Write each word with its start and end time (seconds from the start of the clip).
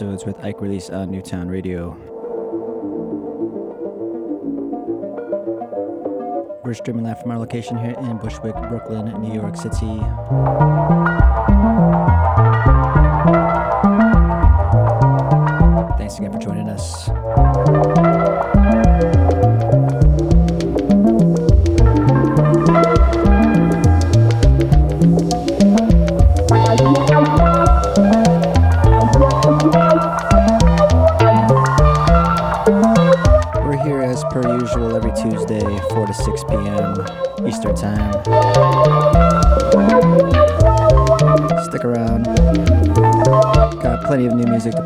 episodes 0.00 0.24
with 0.24 0.42
Ike 0.42 0.62
Release 0.62 0.88
on 0.88 1.10
Newtown 1.10 1.48
Radio. 1.48 1.90
We're 6.64 6.72
streaming 6.72 7.04
live 7.04 7.20
from 7.20 7.32
our 7.32 7.38
location 7.38 7.76
here 7.76 7.94
in 7.98 8.16
Bushwick, 8.16 8.54
Brooklyn, 8.70 9.20
New 9.20 9.34
York 9.34 9.56
City. 9.56 10.00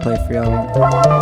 Play 0.04 0.16
for 0.26 0.34
y'all. 0.34 1.13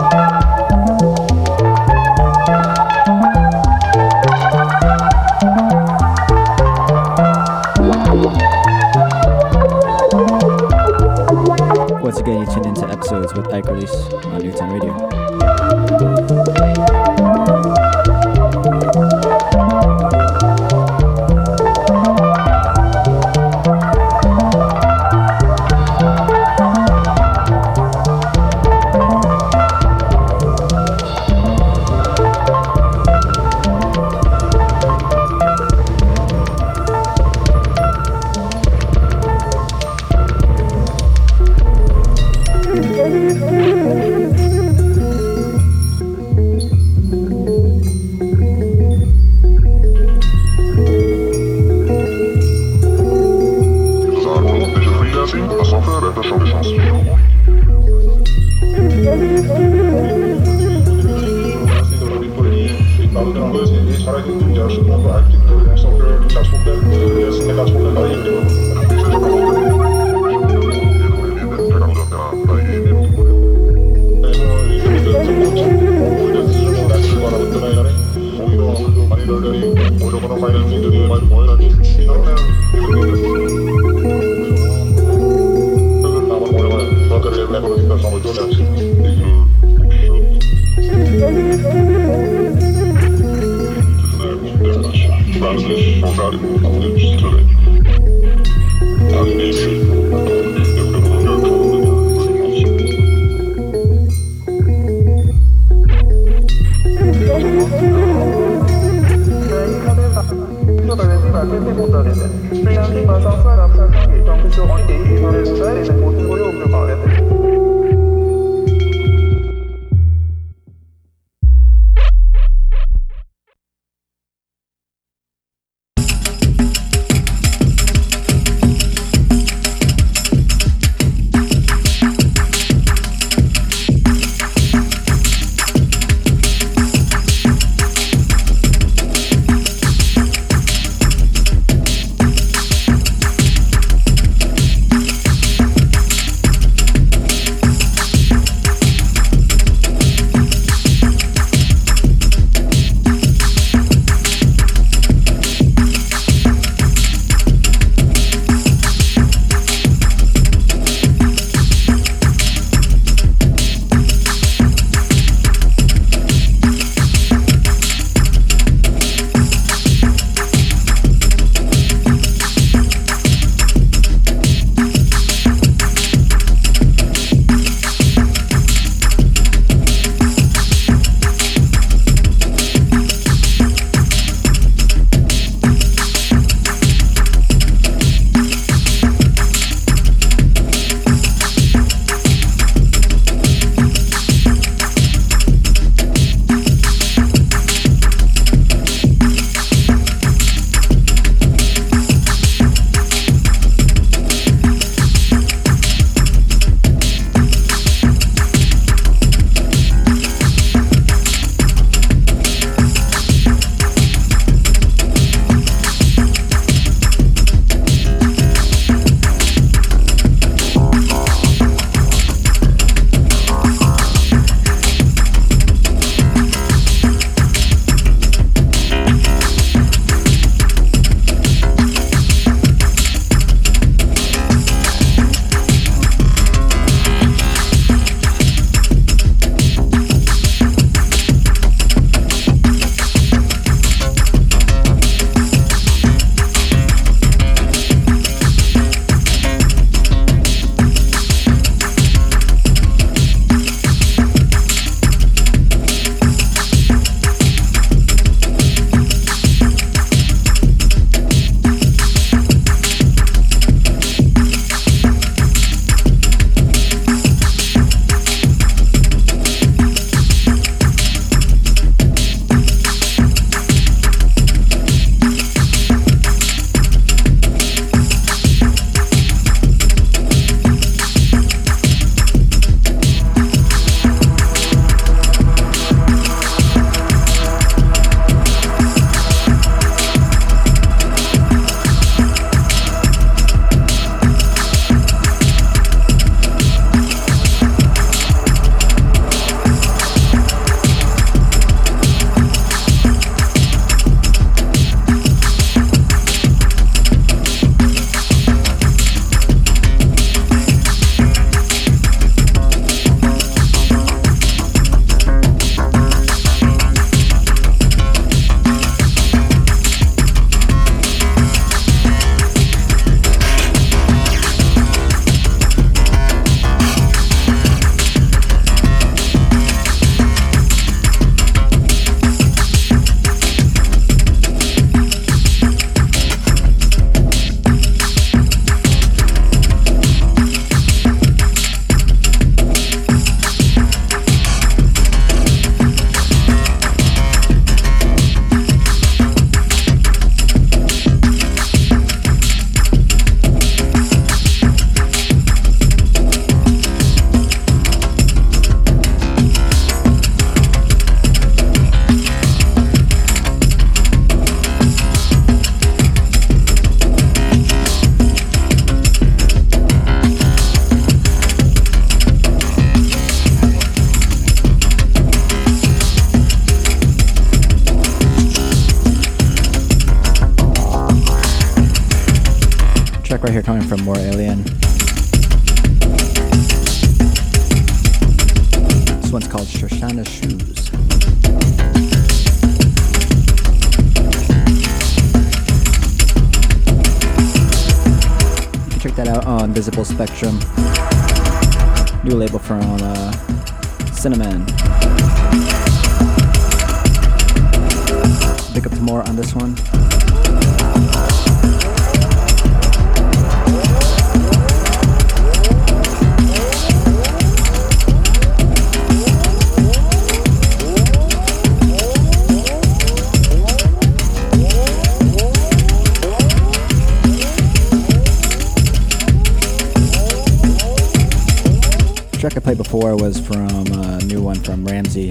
Before 433.02 433.16
was 433.16 433.40
from 433.40 433.86
a 433.98 434.22
new 434.26 434.40
one 434.40 434.54
from 434.62 434.84
Ramsey, 434.84 435.30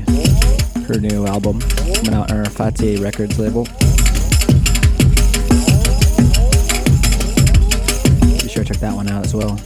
her 0.87 0.99
new 0.99 1.25
album 1.25 1.61
coming 1.61 2.13
out 2.13 2.29
on 2.29 2.39
her 2.39 2.43
Fati 2.43 3.01
Records 3.01 3.39
label. 3.39 3.63
Be 8.41 8.49
sure 8.49 8.65
to 8.65 8.73
check 8.73 8.81
that 8.81 8.93
one 8.93 9.07
out 9.07 9.25
as 9.25 9.33
well. 9.33 9.57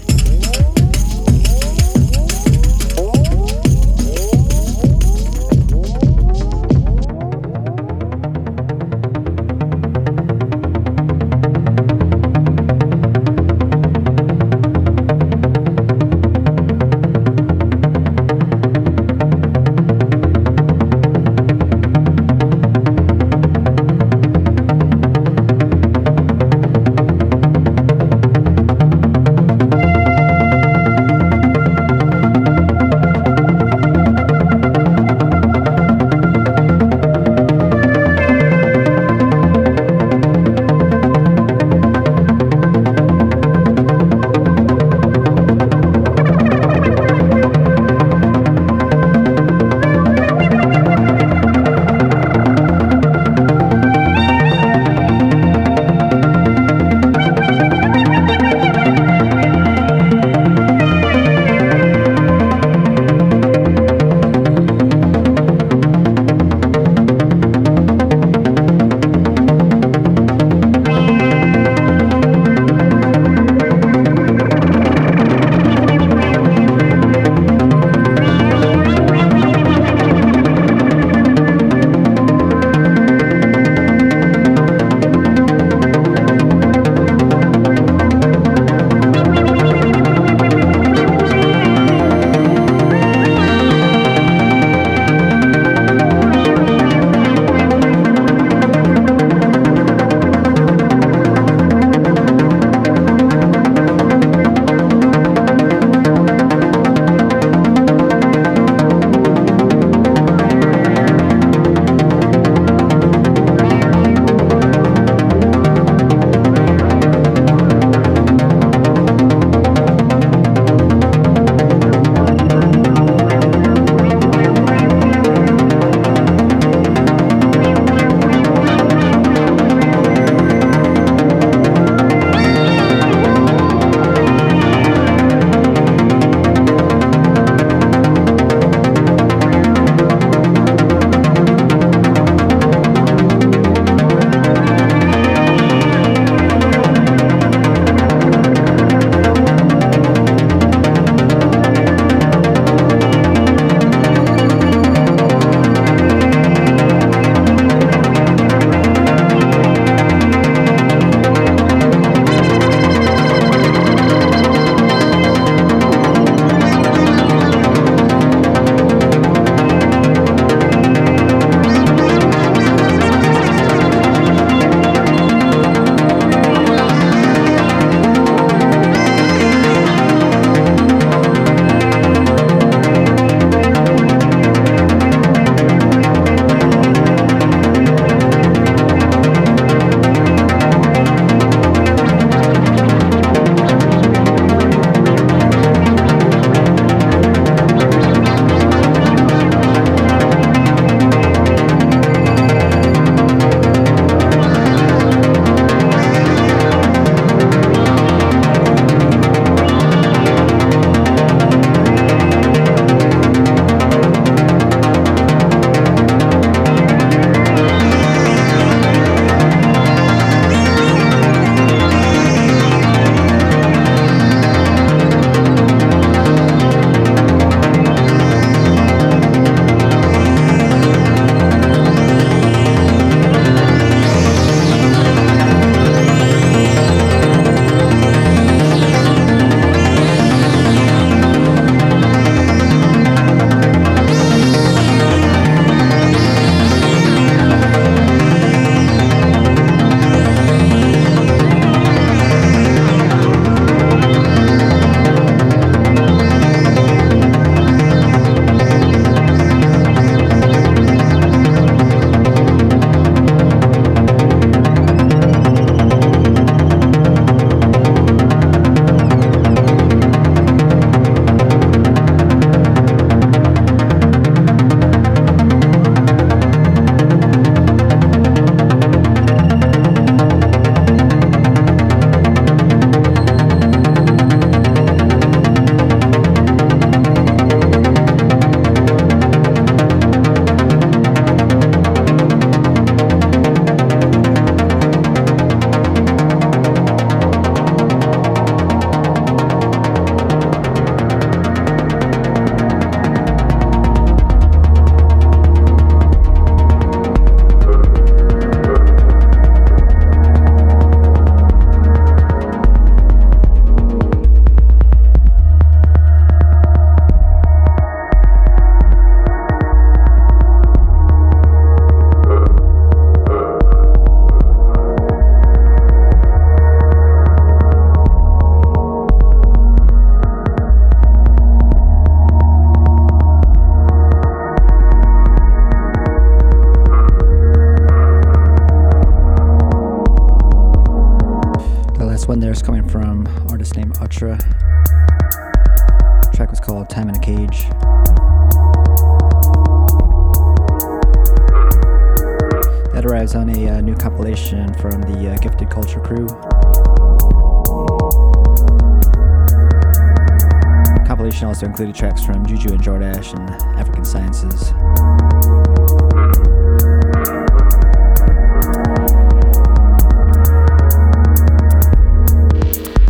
Jordash 362.86 363.34
and 363.34 363.50
African 363.80 364.06
Sciences. 364.06 364.70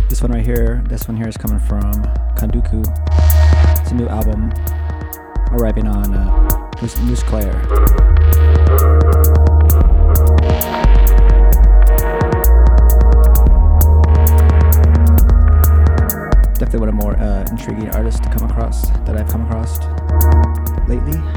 This 0.08 0.22
one 0.22 0.32
right 0.32 0.42
here, 0.42 0.82
this 0.88 1.06
one 1.06 1.18
here 1.18 1.28
is 1.28 1.36
coming 1.36 1.58
from 1.58 1.92
Kanduku. 2.38 2.86
It's 3.82 3.90
a 3.90 3.94
new 3.94 4.08
album 4.08 4.50
arriving 5.52 5.86
on 5.86 6.14
uh, 6.14 6.70
Claire. 7.26 7.62
Definitely 16.76 16.80
one 16.80 16.88
of 16.88 16.94
more 16.94 17.18
uh, 17.18 17.44
intriguing 17.50 17.90
artists 17.90 18.20
to 18.20 18.28
come 18.30 18.50
across 18.50 18.90
that 18.90 19.16
I've 19.16 19.28
come 19.28 19.42
across 19.42 19.78
lately. 20.88 21.35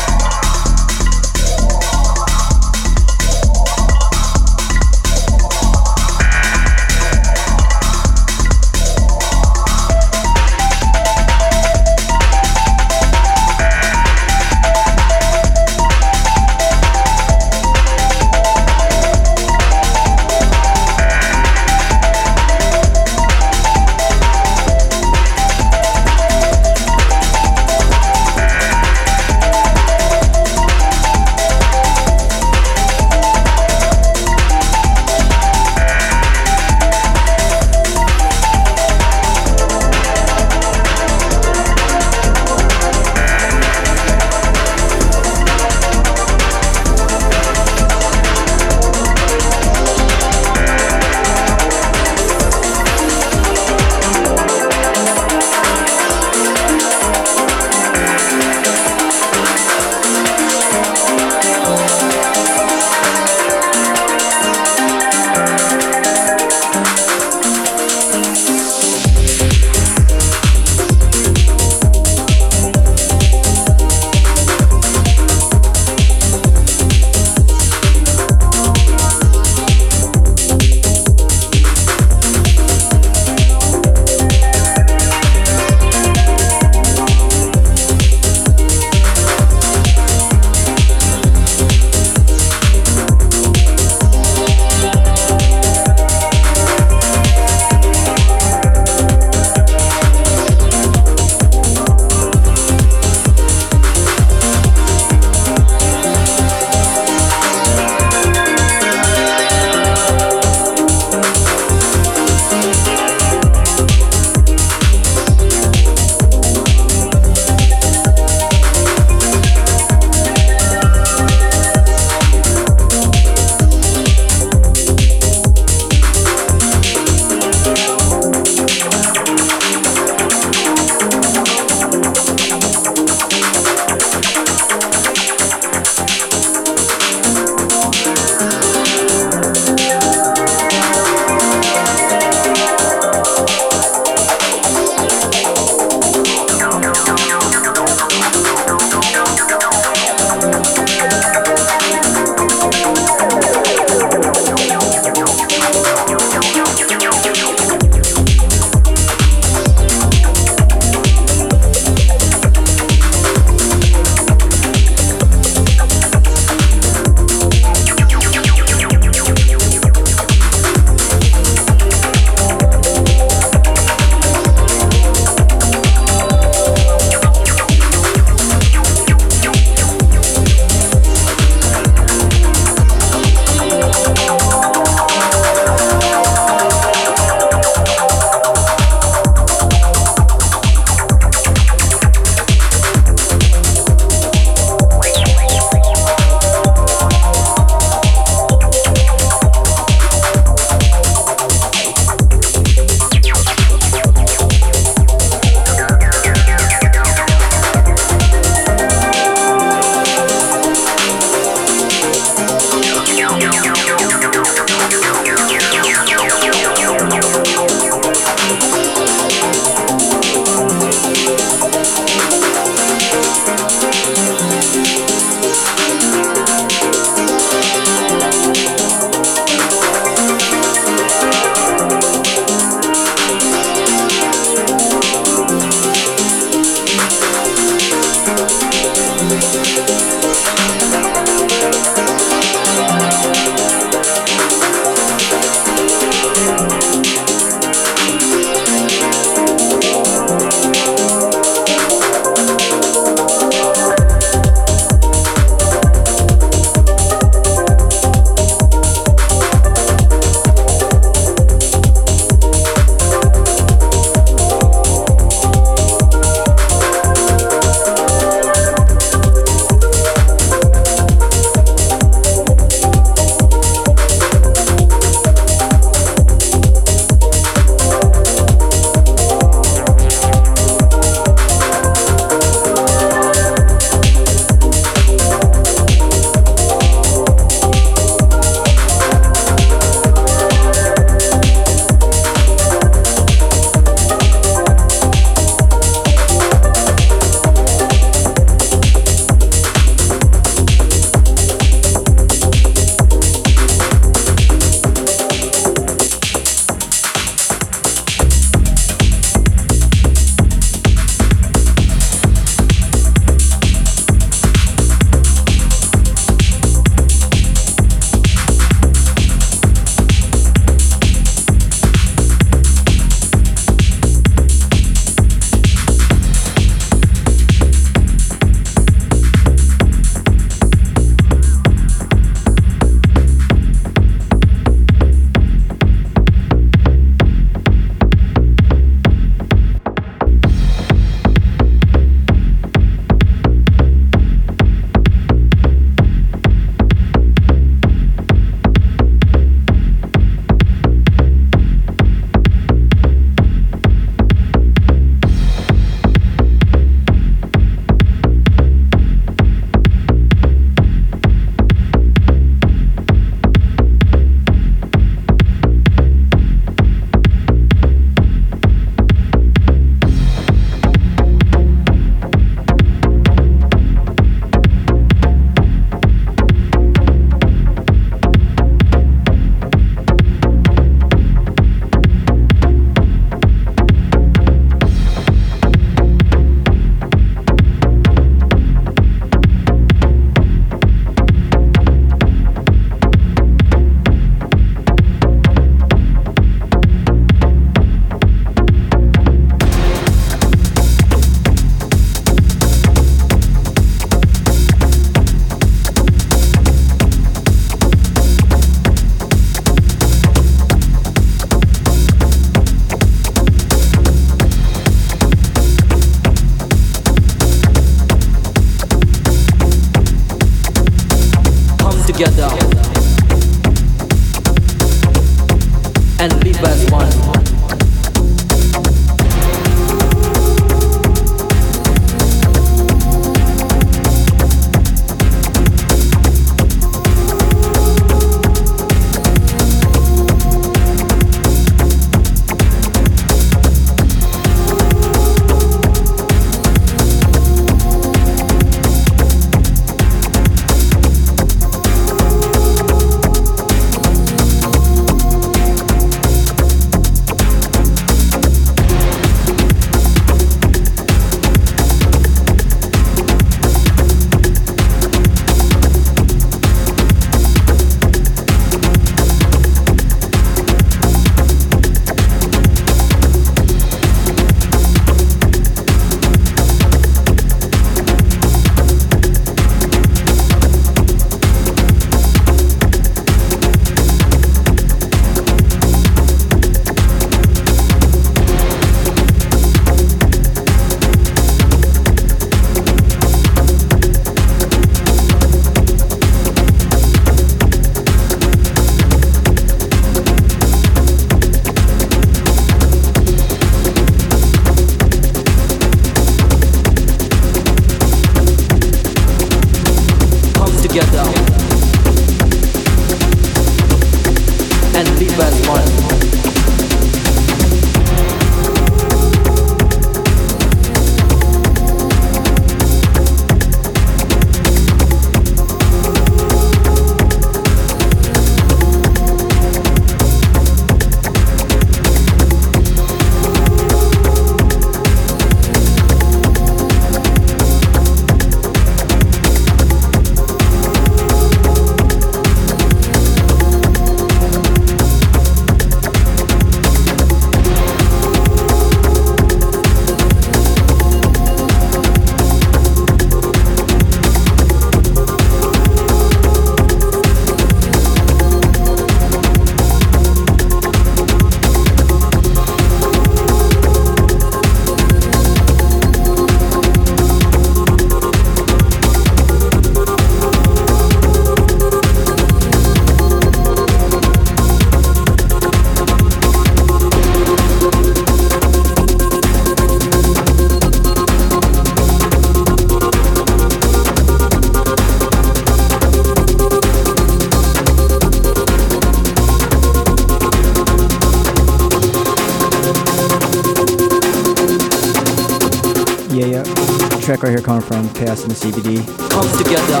Yeah. 597.68 597.80
Track 597.80 597.90
right 597.90 598.08
here 598.08 598.08
coming 598.08 598.08
from 598.08 598.08
Chaos 598.14 598.42
in 598.42 598.48
the 598.48 598.54
CBD. 598.54 599.06
Come 599.30 599.48
together. 599.58 600.00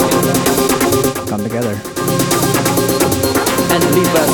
Come 1.28 1.42
together. 1.42 1.80
And 3.70 3.94
leave 3.94 4.14
us 4.14 4.27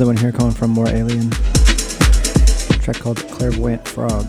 Another 0.00 0.14
one 0.14 0.16
here 0.16 0.32
coming 0.32 0.54
from 0.54 0.70
More 0.70 0.88
Alien. 0.88 1.26
A 1.30 2.78
track 2.80 2.96
called 3.00 3.18
Clairvoyant 3.28 3.86
Frog. 3.86 4.28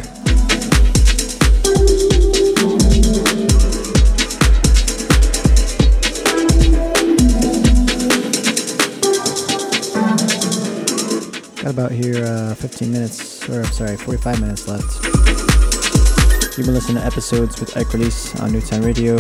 Got 11.56 11.72
about 11.72 11.92
here 11.94 12.26
uh, 12.26 12.54
15 12.56 12.92
minutes, 12.92 13.48
or 13.48 13.64
sorry, 13.68 13.96
45 13.96 14.42
minutes 14.42 14.68
left. 14.68 14.84
You've 16.58 16.66
been 16.66 16.76
listening 16.76 16.98
to 16.98 17.06
episodes 17.06 17.62
with 17.62 17.78
Ike 17.78 17.94
Release 17.94 18.38
on 18.42 18.52
Newtown 18.52 18.82
Radio. 18.82 19.16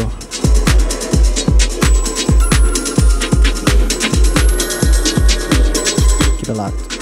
Pixelato. 6.51 7.00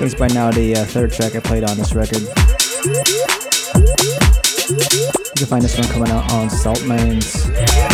It's 0.00 0.14
by 0.14 0.28
now 0.28 0.50
the 0.50 0.76
uh, 0.76 0.84
third 0.84 1.12
track 1.12 1.36
I 1.36 1.40
played 1.40 1.64
on 1.64 1.76
this 1.76 1.94
record. 1.94 2.22
You 2.22 2.28
can 5.36 5.46
find 5.46 5.62
this 5.62 5.78
one 5.78 5.88
coming 5.88 6.10
out 6.10 6.32
on 6.32 6.48
Saltmines. 6.48 7.42
Killer 7.72 7.91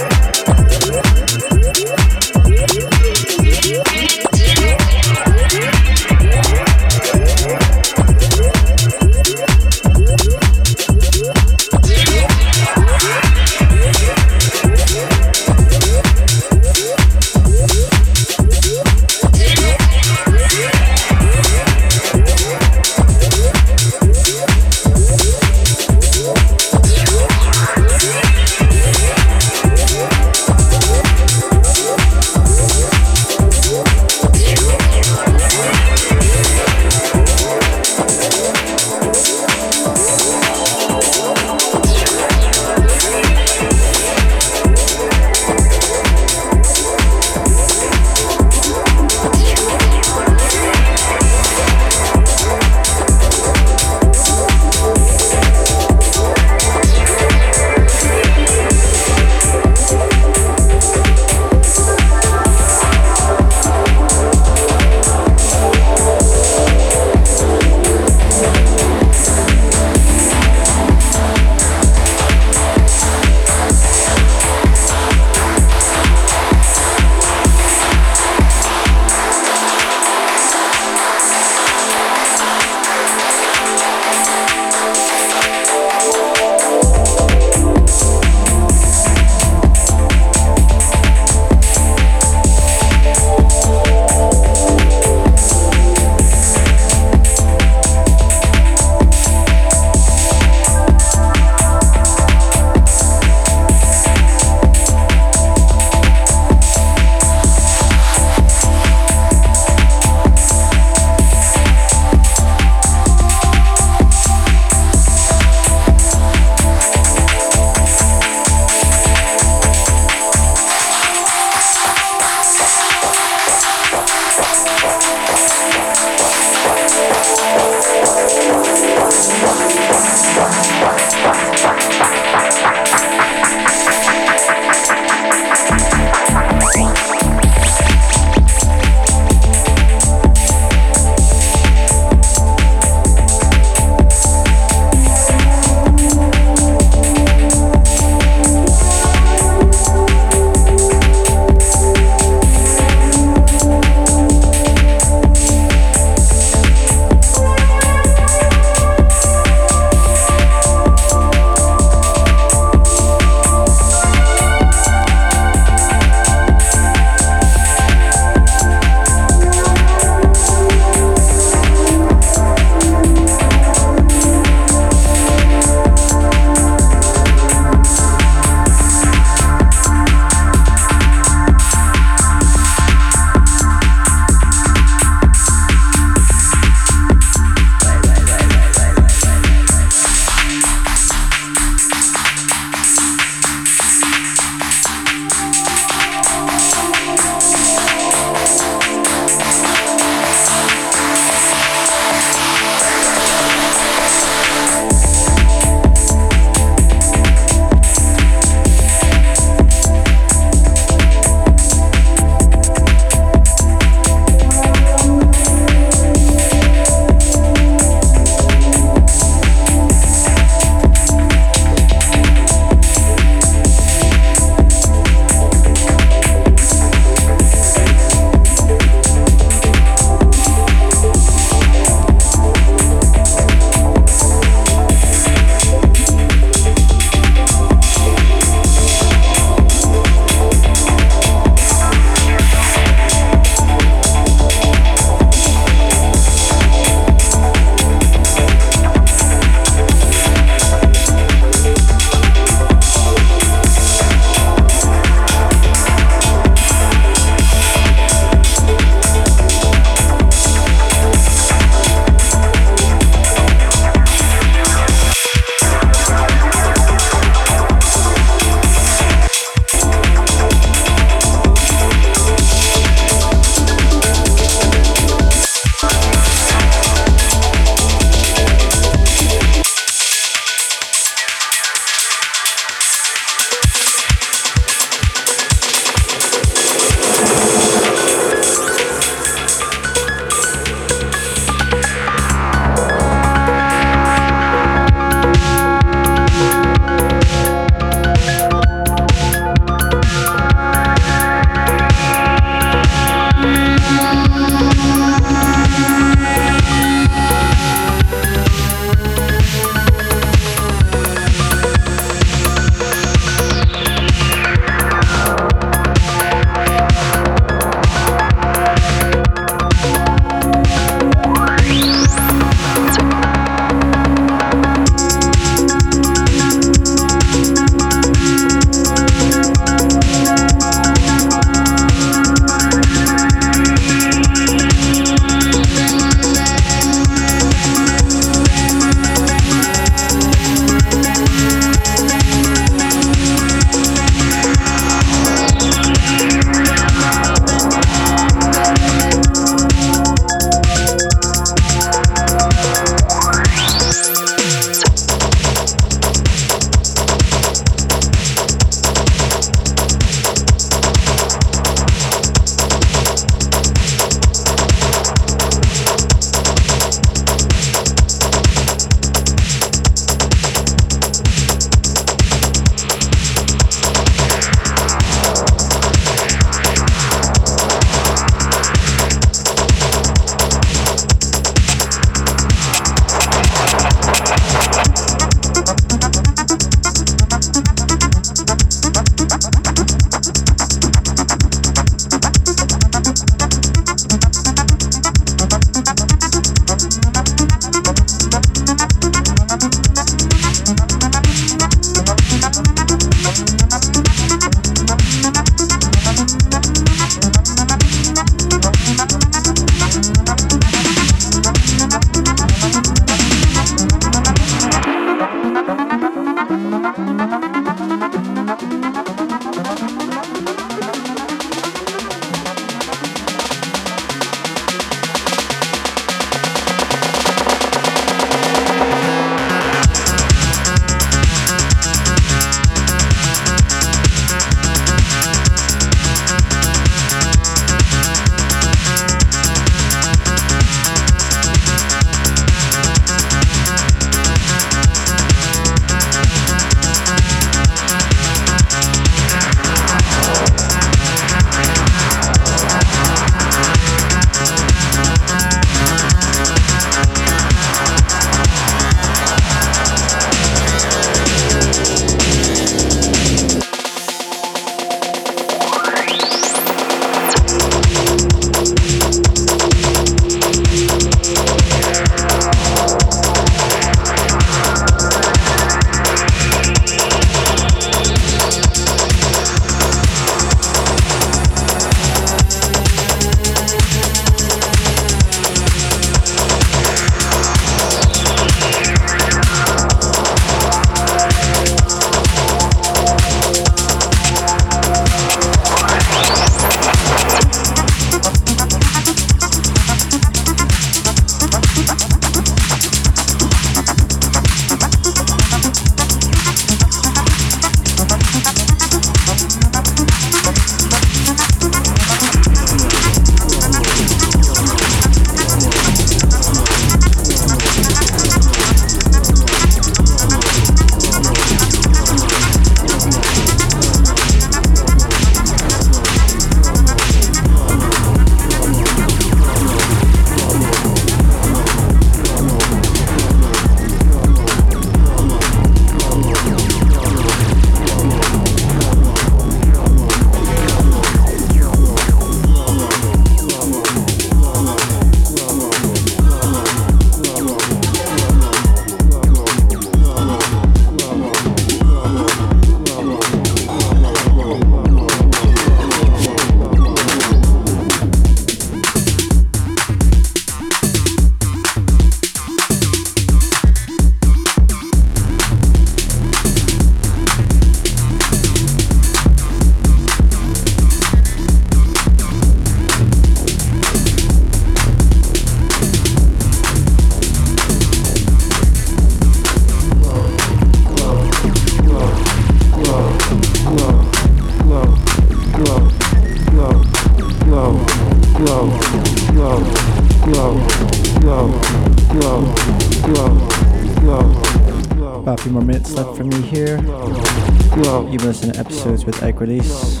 with 599.06 599.22
Release. 599.40 600.00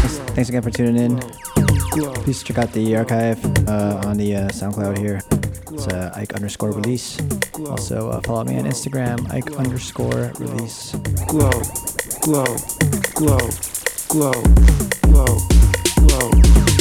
Thanks, 0.00 0.18
thanks 0.34 0.48
again 0.48 0.62
for 0.62 0.70
tuning 0.70 0.96
in. 0.96 1.18
Please 2.22 2.42
check 2.44 2.58
out 2.58 2.72
the 2.72 2.96
archive 2.96 3.44
uh, 3.68 4.00
on 4.06 4.16
the 4.16 4.36
uh, 4.36 4.48
SoundCloud 4.48 4.96
here. 4.96 5.20
It's 5.72 5.88
uh, 5.88 6.12
Ike 6.14 6.34
underscore 6.34 6.70
release. 6.70 7.18
Also 7.68 8.10
uh, 8.10 8.20
follow 8.20 8.44
me 8.44 8.56
on 8.58 8.66
Instagram, 8.66 9.28
Ike 9.32 9.50
underscore 9.56 10.32
release. 10.38 10.92
Glow, 11.26 11.50
glow, 12.22 12.44
glow, 13.14 13.50
glow, 14.08 14.32
glow, 15.02 15.38
glow, 16.06 16.30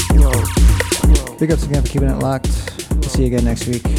glow. 0.09 1.35
Big 1.39 1.51
ups 1.51 1.63
again 1.63 1.81
for 1.81 1.89
keeping 1.89 2.09
it 2.09 2.19
locked. 2.19 2.51
We'll 2.91 3.03
see 3.03 3.21
you 3.21 3.27
again 3.27 3.45
next 3.45 3.67
week. 3.67 3.98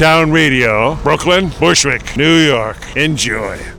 Newtown 0.00 0.32
Radio, 0.32 0.94
Brooklyn, 1.02 1.50
Bushwick, 1.60 2.16
New 2.16 2.38
York. 2.38 2.78
Enjoy. 2.96 3.69